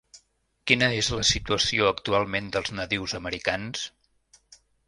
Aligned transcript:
Quina 0.71 0.87
és 1.01 1.09
la 1.15 1.25
situació 1.33 1.91
actualment 1.91 2.51
dels 2.57 2.75
nadius 2.81 3.17
americans? 3.23 3.89